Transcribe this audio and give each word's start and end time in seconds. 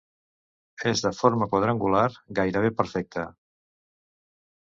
És 0.91 1.01
de 1.07 1.11
forma 1.17 1.47
quadrangular, 1.51 2.07
gairebé 2.41 2.71
perfecta. 2.81 3.27